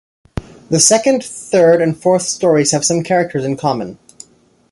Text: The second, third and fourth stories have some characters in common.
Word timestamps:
The 0.71 0.79
second, 0.79 1.23
third 1.23 1.79
and 1.79 1.95
fourth 1.95 2.23
stories 2.23 2.71
have 2.71 2.83
some 2.83 3.03
characters 3.03 3.45
in 3.45 3.55
common. 3.55 3.99